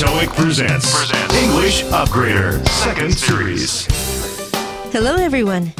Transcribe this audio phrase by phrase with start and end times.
[0.00, 1.12] TOEIC presents
[1.44, 3.86] English Upgrader Second Series.
[4.90, 5.72] Hello everyone.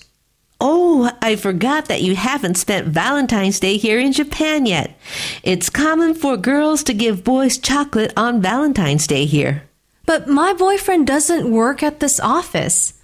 [0.60, 4.96] Oh, I forgot that you haven't spent Valentine's Day here in Japan yet.
[5.42, 9.67] It's common for girls to give boys chocolate on Valentine's Day here.
[10.08, 12.94] But my boyfriend doesn't work at this office.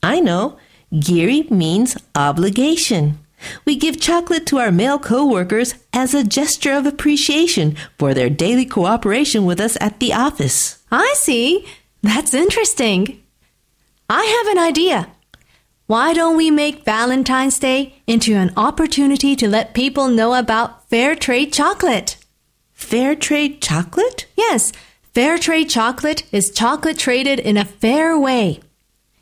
[0.00, 0.58] I know.
[0.96, 3.18] Giri means obligation.
[3.64, 8.64] We give chocolate to our male coworkers as a gesture of appreciation for their daily
[8.64, 10.80] cooperation with us at the office.
[10.92, 11.66] I see.
[12.00, 13.20] That's interesting.
[14.08, 15.08] I have an idea.
[15.88, 21.16] Why don't we make Valentine's Day into an opportunity to let people know about fair
[21.16, 22.18] trade chocolate?
[22.72, 24.26] Fair trade chocolate?
[24.36, 24.72] Yes,
[25.14, 28.60] fair trade chocolate is chocolate traded in a fair way.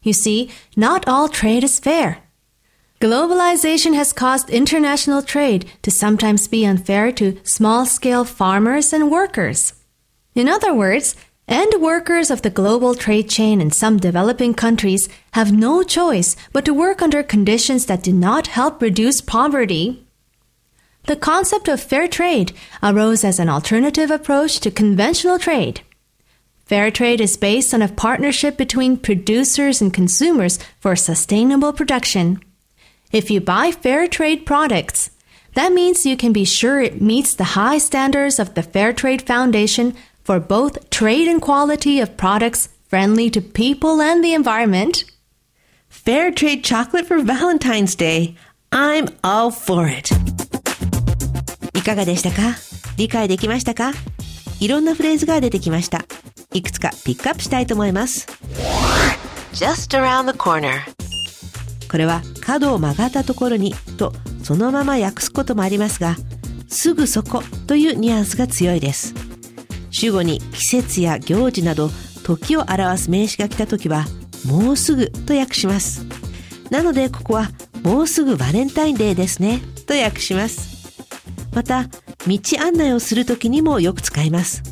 [0.02, 2.22] You see, not all trade is fair.
[3.00, 9.72] Globalization has caused international trade to sometimes be unfair to small scale farmers and workers.
[10.34, 11.16] In other words,
[11.48, 16.64] end workers of the global trade chain in some developing countries have no choice but
[16.66, 20.06] to work under conditions that do not help reduce poverty.
[21.10, 22.52] The concept of fair trade
[22.84, 25.80] arose as an alternative approach to conventional trade.
[26.66, 32.38] Fair trade is based on a partnership between producers and consumers for sustainable production.
[33.10, 35.10] If you buy fair trade products,
[35.54, 39.22] that means you can be sure it meets the high standards of the Fair Trade
[39.22, 45.02] Foundation for both trade and quality of products friendly to people and the environment.
[45.88, 48.36] Fair trade chocolate for Valentine's Day.
[48.70, 50.12] I'm all for it.
[51.80, 52.58] いかがでしたか？
[52.98, 53.92] 理解できましたか？
[54.60, 56.04] いろんなフレーズが出てきました。
[56.52, 58.26] いくつかピックアップしたいと思います。
[59.54, 60.72] just around the corner
[61.90, 66.16] これは角を曲がったところにとそのまま訳すこともありますが、
[66.68, 69.14] すぐそこというニュアンスが強いです。
[69.90, 71.88] 主語に季節や行事など
[72.24, 74.04] 時を表す名詞が来た時は、
[74.46, 76.04] もうすぐと訳します。
[76.70, 77.48] なのでここは
[77.82, 80.69] もうすぐバレンタインデーですねと訳します。
[81.52, 81.88] また、
[82.26, 84.62] 道案内をする時にもよく使います。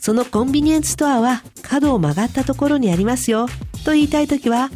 [0.00, 3.46] そのコンビニエンスストアは角を曲がったところにありますよ
[3.84, 4.70] と言いたい時は、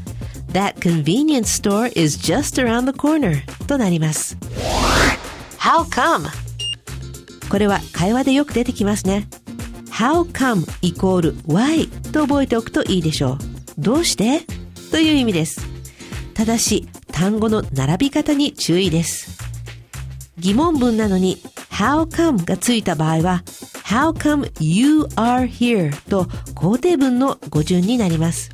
[0.52, 4.36] That convenience store is just around the corner となります。
[5.58, 6.28] How come?
[7.50, 9.28] これは会話でよく出てきますね。
[9.90, 13.38] How come イコール why と覚えておくといいでしょう。
[13.78, 14.42] どうして？
[14.90, 15.60] という意味です。
[16.32, 19.27] ただし、単語の並び方に注意です。
[20.40, 21.36] 疑問文なのに
[21.70, 23.42] How come がついた場合は
[23.84, 26.24] How come you are here と
[26.54, 28.50] 肯定文の語順になります。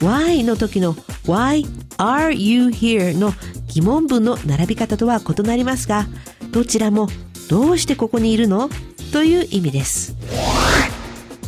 [0.00, 0.94] Why の時の
[1.24, 1.66] Why
[1.98, 3.16] are you here?
[3.16, 3.32] の
[3.68, 6.06] 疑問文の並び方とは異なりますが、
[6.50, 7.08] どちらも
[7.48, 8.70] どうしてここにいるの？
[9.12, 10.14] という意味です。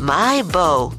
[0.00, 0.92] My beau.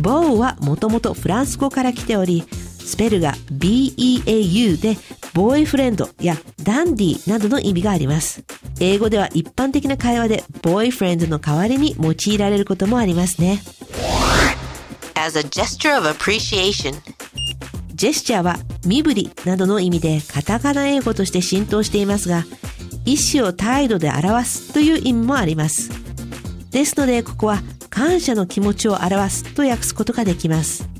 [0.00, 4.96] bow はもともとフランス語から来ており、スペルが beau で、
[5.34, 8.44] ボーイフレンドやダンディなどの意味があります。
[8.78, 13.60] 英語では一般的な会話でボーイフレンドの代わりに用いられることもありますね。
[15.16, 16.94] As a gesture of appreciation.
[17.94, 22.44] ジェスチャーは身振りなどの意味でカタカナ英語として浸透していますが、
[23.04, 25.90] 意思を態度で表すという意味もあります。
[26.70, 27.60] ですので、ここは
[27.90, 30.93] 感謝の気持ちを表すと訳すことができます。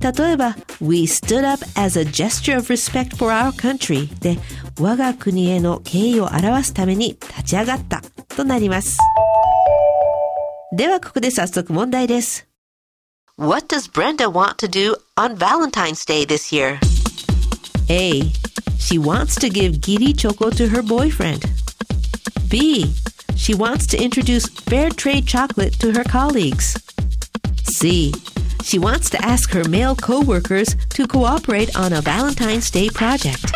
[0.00, 4.38] 例えば、We stood up as a gesture of respect for our country で、
[4.78, 8.02] 我が国への敬意を表すために立ち上がった
[8.36, 8.98] となります。
[10.72, 12.46] では、ここで早速問題です。
[13.36, 16.78] What does Brenda want to do on Valentine's Day this year?
[17.88, 18.30] A.
[18.78, 21.44] She wants to give Giri Choco to her boyfriend.
[22.48, 22.92] B.
[23.34, 26.76] She wants to introduce fair trade chocolate to her colleagues.
[27.64, 28.12] C.
[28.61, 33.51] She wants to ask her male coworkers to cooperate on a Valentine's Day project.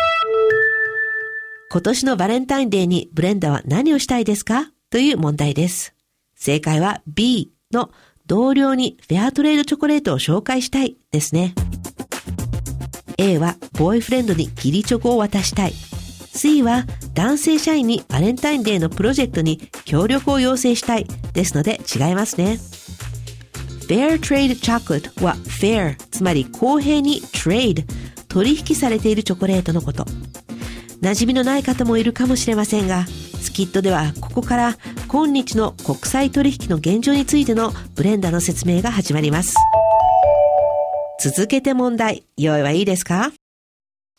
[1.70, 4.70] 今年のバレンタインデーにブレンダは何をしたいですか？
[4.90, 5.94] という問題です。
[6.36, 7.90] 正解は B の
[8.26, 11.54] 同僚にフェアトレードチョコレートを紹介したいですね。
[13.18, 15.72] A はボーイフレンドに義理チョコを渡したい。
[15.72, 16.84] C は
[17.14, 22.58] 男性社員にバレンタインデーのプロジェクトに協力を要請したいですので違いますね。
[23.86, 27.84] Fair Trade Chocolate は Fair つまり公平に Trade
[28.28, 30.04] 取引されているチョコレートのこと。
[31.02, 39.54] 馴染みのない方もいるかもしれませんが、スキットではここから今日の国際取引の現状についてのブレンダーの説明が始まります。
[41.22, 43.32] 続けて問題、用意はいいですか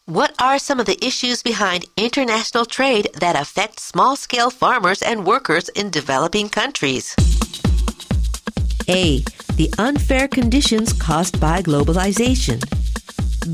[0.08, 5.26] What are some of the issues behind international trade that affect small scale farmers and
[5.26, 7.16] workers in developing countries?
[8.88, 9.24] A.
[9.58, 12.60] The unfair conditions caused by globalization.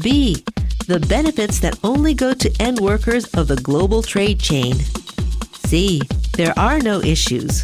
[0.01, 0.43] B.
[0.87, 4.73] The benefits that only go to end workers of the global trade chain.
[5.67, 6.01] C.
[6.35, 7.61] There are no issues.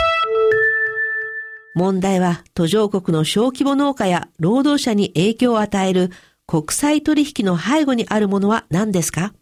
[1.73, 6.11] 問題は途上国の小規模農家や労働者に影響を与える
[6.45, 9.33] 国際取引の背後にあるものは何ですか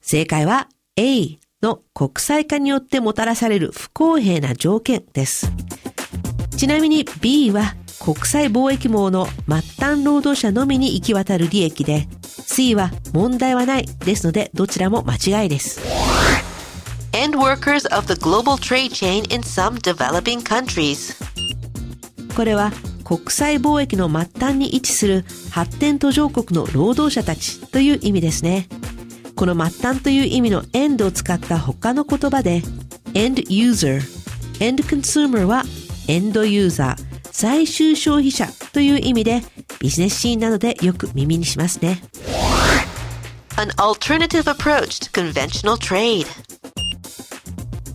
[0.00, 5.52] 正解は A の国際化によってもたらされる不公平な条件です。
[6.60, 12.08] ちなみに B は国際貿易網の末端労働者のみに行き渡る利益で、
[12.46, 15.80] C は問題はないですのでどちらも間違いです。
[17.12, 21.14] End workers of the global trade chain in some developing countries.
[22.34, 22.72] これは
[23.04, 28.66] 国際貿易の末端に位置する発展途上国の労働者たちという意味ですね。
[29.36, 32.62] この末端という意味の end を使った他の言葉で
[33.12, 34.00] end user、
[34.58, 35.64] end consumer は
[36.06, 36.96] end user、
[37.32, 39.42] 最終消費者という意味で
[39.78, 42.02] ビジネスシーンなどでよく耳にしますね。
[43.56, 46.26] An alternative approach to conventional trade.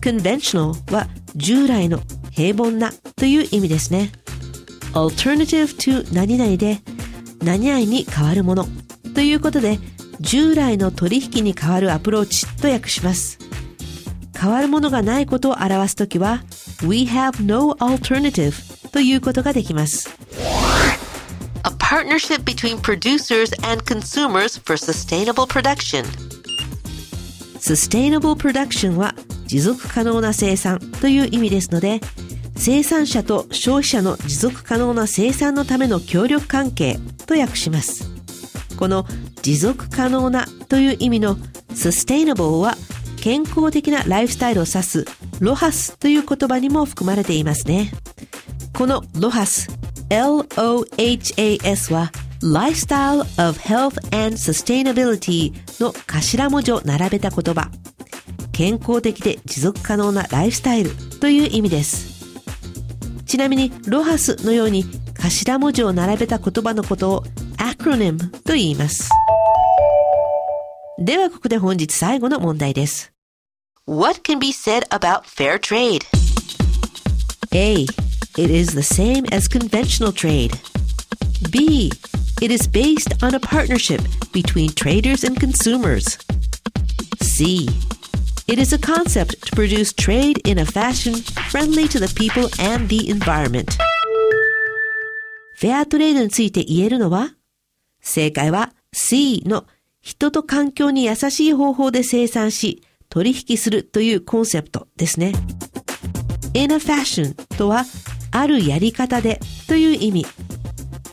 [0.00, 2.00] conventional は従来の
[2.30, 4.12] 平凡なという意味ですね。
[4.92, 6.80] alternative to 何々で
[7.42, 8.66] 何々に変わるもの
[9.14, 9.78] ということで
[10.20, 13.38] 従来の取引に変わるアプローチと訳します。
[14.38, 16.42] 変わるものがないことを表すときは
[16.86, 20.10] we have no alternative ということができます。
[21.64, 26.04] A partnership between producers and consumers for sustainable production.
[27.66, 29.14] sustainable production は
[29.46, 32.00] 持続可能な生産という意味ですので、
[32.56, 38.08] 生産者と消費者の持続可能な生産のための協力関係と訳します。
[38.76, 39.04] この
[39.42, 41.36] 持続可能なという意味の
[41.70, 42.76] sustainable は
[43.16, 45.04] 健康的なライフスタイルを指す
[45.40, 47.90] ロハスという言葉にも含まれていますね。
[48.76, 49.70] このロハス
[50.10, 57.70] LOHAS は Lifestyle of Health and Sustainability の頭文字を並べた言葉。
[58.52, 60.90] 健康的で持続可能なライフスタイル
[61.20, 62.36] という意味です。
[63.24, 67.24] ちなみに、ロハスのように頭文字を並べた言葉のことを
[67.56, 69.08] アクロニムと言います。
[70.98, 73.14] ではここで本日最後の問題です。
[73.86, 76.02] What can be said about fair trade?
[77.54, 78.05] A.
[78.38, 80.52] It is the same as conventional trade.
[81.50, 81.90] B.
[82.42, 86.18] It is based on a partnership between traders and consumers.
[87.22, 87.66] C.
[88.46, 91.14] It is a concept to produce trade in a fashion
[91.50, 93.74] friendly to the people and the environment.
[95.58, 97.30] フェアトレードについて言えるのは
[98.00, 99.64] 正解は C の
[100.02, 105.32] 人と環境に優しい方法で生産し、取引するというコンセプトですね。
[106.56, 107.84] in a fashion とは、
[108.40, 110.26] あるやり方でという意味。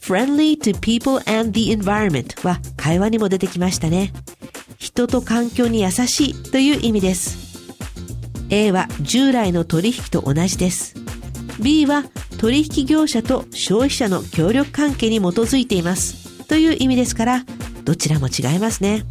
[0.01, 4.11] friendly to people and the environment は会話にも出てきましたね。
[4.77, 7.37] 人と環境に優しいという意味です。
[8.49, 10.95] A は従来の取引と同じです。
[11.61, 12.03] B は
[12.37, 16.45] 取引業者と消費者の協力関係に基づいています。
[16.47, 17.45] という意味ですから、
[17.85, 19.05] どちらも違いますね。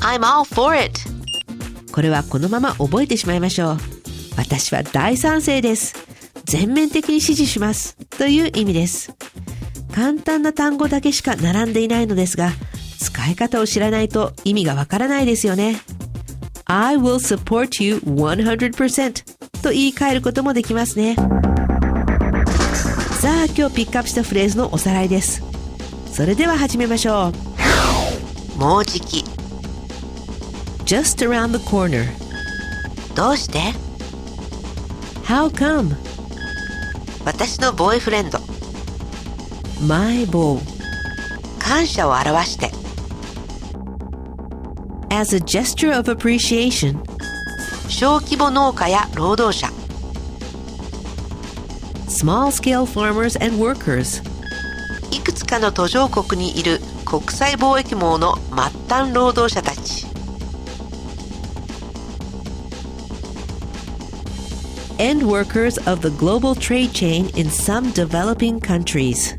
[0.00, 0.98] I'm all for it.
[1.92, 3.78] これはこのまま覚えてしまいましょう。
[4.38, 6.07] 私は大賛成です。
[6.48, 7.94] 全面的に支持します。
[8.16, 9.14] という意味です。
[9.94, 12.52] 簡単な単語だけしか並んでいないのですが、
[12.98, 15.76] 使い方を知らないと意味がわからないですよね。
[16.64, 21.16] I will support you 100%と言い換えることもできますね。
[23.20, 25.42] さあ、今日ピックアップしたフレーズのおさらいです。
[26.10, 27.30] それでは始めましょ
[28.56, 28.58] う。
[28.58, 29.22] もうじき。
[30.86, 32.06] just around the corner.
[33.14, 33.58] どうして
[35.24, 35.94] ？How come?
[37.28, 38.38] 私のボーイフレンド。
[39.86, 40.58] My bow.
[41.58, 42.70] 感謝を表して。
[45.14, 46.98] As a gesture of appreciation.
[47.90, 49.68] 小規模農家や労働者。
[52.06, 54.22] Small scale farmers and workers.
[55.14, 58.54] いくつかの途上国にいる国際貿易網の末
[58.88, 59.97] 端労働者たち。
[64.99, 69.35] and workers of the global trade chain in some developing countries.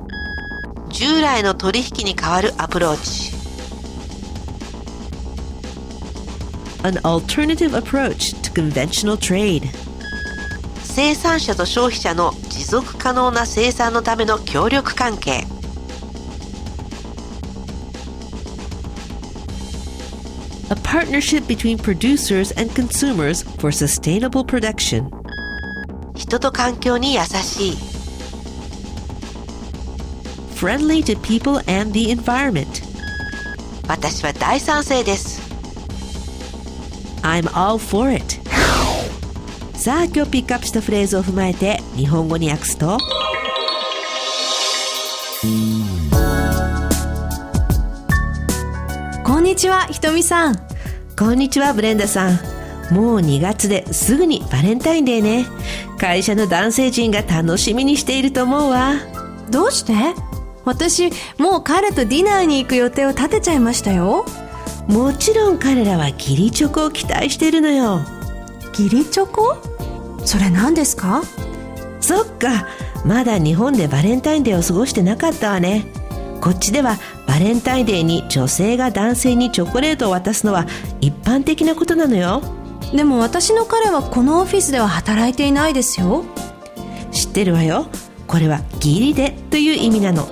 [0.90, 3.34] 従来の取引に代わるアプローチ。
[6.84, 9.70] An alternative approach to conventional trade.
[10.82, 15.44] 生産者と消費者の持続可能な生産のための協力関係。
[20.70, 25.17] A partnership between producers and consumers for sustainable production.
[26.29, 27.73] 人と環境に優しい。
[30.53, 32.67] Friendly to people and the environment.
[33.87, 35.41] 私は大賛成です。
[37.23, 38.23] I'm all for it.
[39.73, 42.99] さあ今日ピックアップしたフレーズを踏まえて日本語に訳すと
[49.23, 50.55] こんにちは、ひとみさん。
[51.17, 52.59] こんにちはブレンダさん
[52.93, 55.45] もう2月ですぐにバレンタインデーね
[55.99, 58.93] 会社の男性陣が楽しみにしていると思うわ。
[59.51, 59.93] どうして？
[60.65, 64.25] 私、もう彼とディナーに行く予定を立てちゃいましたよ。
[64.87, 67.99] もちろん彼らは義理チョコを期待してるのよ。
[68.69, 69.57] 義理チョコ？
[70.25, 71.21] それ何ですか？
[72.01, 72.67] そっか。
[73.05, 75.85] まだ日本でバレンタインデーを過ごしてなかったわね。
[76.41, 80.65] こっちではバレンタインデーに女性が男性にチョコレートを渡すのは
[81.01, 82.41] 一般的なことなのよ
[82.93, 86.25] でも私の彼はこのオフィスでは働いていないですよ。
[87.11, 87.87] 知ってるわよ
[88.27, 90.27] これは義理でという意味なの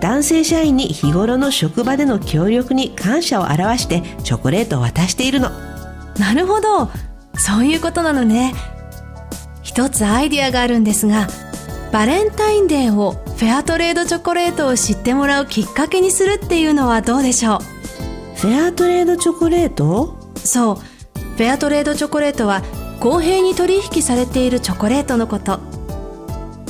[0.00, 5.50] 男性社員に日頃の職場での協力に感謝を表してチョコレートを渡しているの
[6.18, 6.88] なるほど。
[7.36, 8.54] そういうことなのね。
[9.62, 11.26] 一つアイディアがあるんですが、
[11.90, 17.58] バレンタインデーをフェアトレードチョコレートを知ってもらうきっかけにするっていうのはどうでしょう？
[18.36, 20.16] フェアトレードチョコレート？
[20.36, 20.78] そう。
[21.36, 22.62] フェアトレードチョコレートは
[23.00, 25.58] 公平に取引されているチョコレートのこと。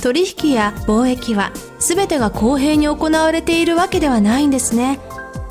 [0.01, 5.01] 取引や貿易は全てが公平に行われているわけではないんですね。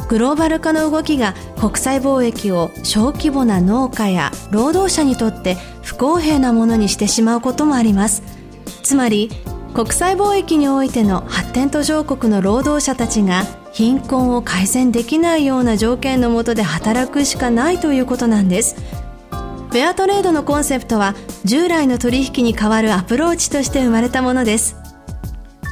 [0.09, 8.23] グローバル化の動きが国際貿易を小規模な農家や労働者にとって不公平なものにしてしまうこともあります。
[8.83, 9.31] つまり
[9.73, 18.75] 国際貿易においての発展途上国の労働者たちが貧困を改善できないような条件の下で働くしかないということなんです。
[19.71, 24.75] フェアトレードのコンセプトは従来の取引に代わるアプローチとして生まれたものです。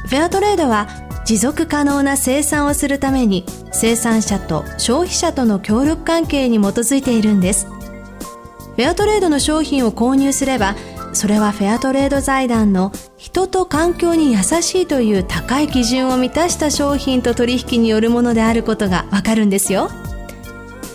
[0.08, 0.88] フェアトレードは
[1.24, 7.68] 持続可能な生産をするために生産者と消費者との協力関係に基づいているんです。
[7.68, 10.74] フェアトレードの商品を購入すれば
[11.12, 19.90] それはフェアトレード財団の人と環境に優しいという高い基準を満たした商品と取引によるものであることがわかるんですよ。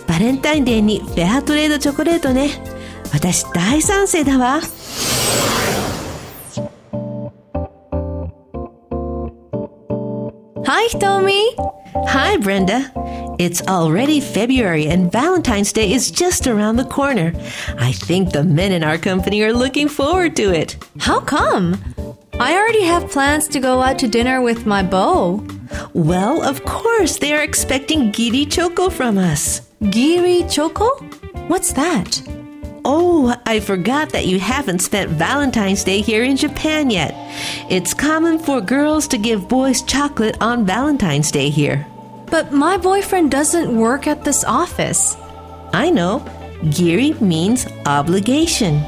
[0.08, 2.50] バレンタインデーにフェアトレードチョコレートね
[3.12, 4.60] 私大賛成だわ
[10.64, 11.54] Hi, Tommy!
[12.06, 17.32] Hi Brenda It's already February and Valentine's Day is just around the corner
[17.78, 21.76] I think the men in our company are looking forward to it How come?
[22.40, 25.44] I already have plans to go out to dinner with my beau.
[25.92, 29.62] Well, of course, they are expecting giri choco from us.
[29.90, 30.88] Giri choco?
[31.48, 32.22] What's that?
[32.84, 37.12] Oh, I forgot that you haven't spent Valentine's Day here in Japan yet.
[37.68, 41.86] It's common for girls to give boys chocolate on Valentine's Day here.
[42.30, 45.16] But my boyfriend doesn't work at this office.
[45.72, 46.24] I know.
[46.70, 48.82] Giri means obligation.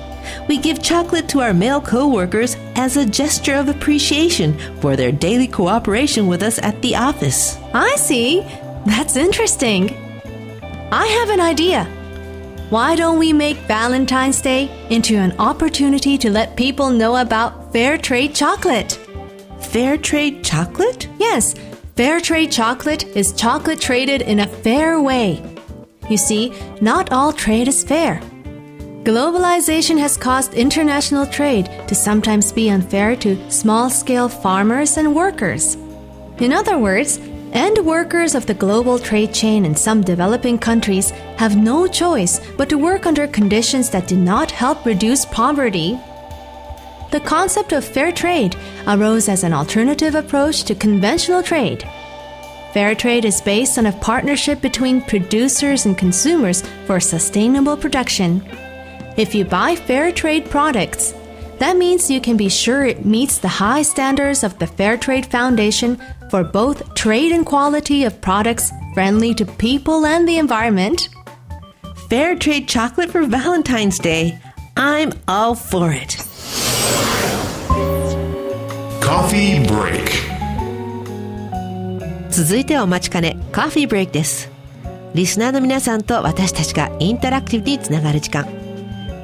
[0.49, 5.47] We give chocolate to our male coworkers as a gesture of appreciation for their daily
[5.47, 7.57] cooperation with us at the office.
[7.73, 8.43] I see.
[8.87, 9.91] That's interesting.
[10.93, 11.85] I have an idea.
[12.71, 17.99] Why don't we make Valentine's Day into an opportunity to let people know about fair
[17.99, 18.93] trade chocolate?
[19.61, 21.09] Fair trade chocolate?
[21.19, 21.55] Yes,
[22.01, 25.39] fair trade chocolate is chocolate traded in a fair way.
[26.09, 28.23] You see, not all trade is fair.
[29.05, 35.75] Globalization has caused international trade to sometimes be unfair to small scale farmers and workers.
[36.39, 37.19] In other words,
[37.53, 42.71] end workers of the global trade chain in some developing countries have no choice but
[42.71, 46.01] to work under conditions that do not help reduce poverty.
[47.11, 51.85] The concept of fair trade arose as an alternative approach to conventional trade.
[52.73, 58.43] Fair trade is based on a partnership between producers and consumers for sustainable production.
[59.17, 61.13] If you buy fair trade products,
[61.59, 65.27] that means you can be sure it meets the high standards of the Fair Trade
[65.27, 66.01] Foundation
[66.31, 71.09] for both trade and quality of products friendly to people and the environment.
[72.09, 74.39] Fair trade chocolate for Valentine's Day.
[74.77, 76.30] I'm all for it.
[79.11, 80.09] Coffee break.
[82.31, 84.53] 続いてはお待ちかね、カフィーブレイクです。
[85.15, 88.45] リスナーの皆さんと私たちがインタラクティブにつながる時間。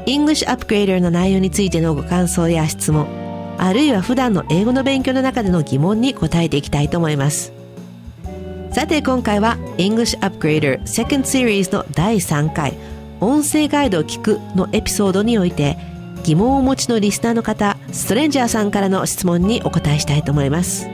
[0.06, 3.06] English Upgrader の内容についてのご感想や質問、
[3.58, 7.52] あるいは普段の英語の勉強の中での疑問に答えていきたいと思います。
[8.72, 12.76] さて今回は English Upgrader Second Series の第3回
[13.20, 15.78] 音声ガイドを聞くのエピソードにおいて
[16.26, 20.88] 疑問をお持ちのリスナーの方、ストレンジャーさんからの質問にお答えしたいと思います。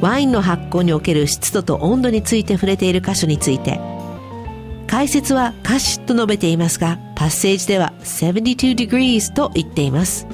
[0.00, 3.80] ワインの発酵における湿度と温度について触れている箇所について
[4.88, 10.26] 解説はカシと述べていますがパッセージでは72 degrees と言っています。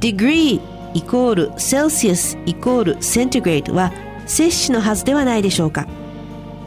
[0.00, 0.60] degree
[0.94, 3.92] イコール Celsius イコール centigrade は
[4.26, 5.86] 摂氏のはずではないでしょうか。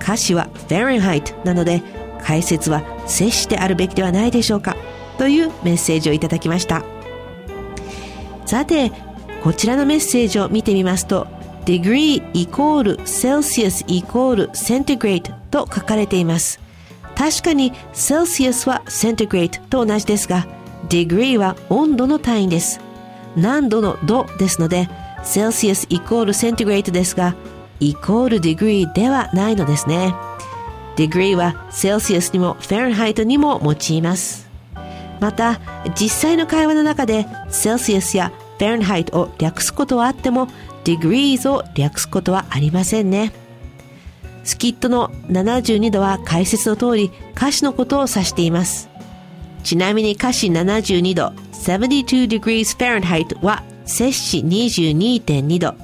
[0.01, 1.83] 歌詞は Fahrenheit なので
[2.23, 4.77] 解説は摂氏であるべきではないでしょうか。
[5.21, 6.83] というメッセージをいただきました。
[8.47, 8.91] さて
[9.43, 11.27] こちらのメッセージを見てみますと
[11.63, 16.59] degree イコール Celsius イコール centigrade と書かれています。
[17.15, 20.47] 確かに Celsius は centigrade と同じですが
[20.89, 22.79] degree は温度の単位です。
[23.35, 24.89] 何度の度ですので
[25.23, 27.35] Celsius イコール centigrade ですが
[27.79, 30.15] イコール degree ではないのですね。
[30.95, 34.50] degree は Celsius にも Fahrenheit にも用います。
[35.21, 35.61] また
[35.95, 40.47] 実際の会話の中で Celsius や Fahrenheit を略すことはあっても
[40.83, 43.31] degrees を略すことはありませんね。
[44.43, 48.89] スキットの72度は解説の通り歌詞のことを指しています。
[49.63, 55.75] ちなみに歌詞72度72 degrees Fahrenheit は摂氏22.2度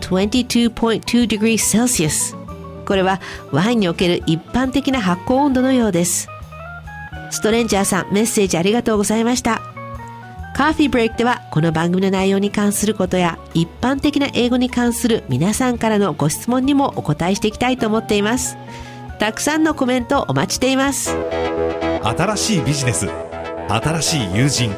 [0.00, 2.34] 22.2 degrees Celsius
[2.86, 3.20] これは
[3.52, 6.28] ワインにおける一般的な発酵温度のようです
[7.30, 9.60] ストレンジャーさんメッセージありがとうございました。
[10.56, 18.56] カーフィーブレイクではこの番組の内容に関することや一般的な英語に関する皆さんからのご質問にもお答えしていきたいと思っています。
[19.20, 21.16] たくさんのコメントお待ちしています。
[22.02, 23.08] 新しいビジネス
[23.68, 24.72] 新しい友人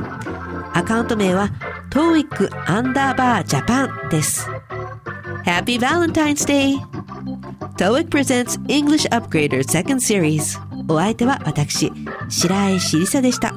[0.74, 1.50] アカウント名は、
[1.89, 4.48] TOEIC アンダーバージャパンです。
[5.45, 6.77] Happy Valentine's Day!
[7.77, 11.91] TOEIC presents English Upgrader Second Series お相手は私、
[12.30, 13.54] 白石りさでした。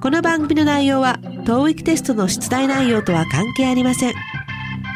[0.00, 4.14] この番組の内容は TOEIC テストの出題内容とは関係ありません。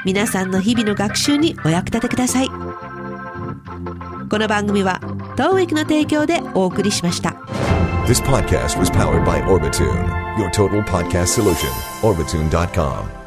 [0.04, 2.48] 皆さんの日々の学習にお役立てください。
[2.48, 5.00] この番組は
[5.36, 7.30] TOEIC の提供でお送りしました。
[8.06, 11.68] This podcast was powered by Orbitune, your total podcast solution.
[12.02, 13.17] Orbitune.com.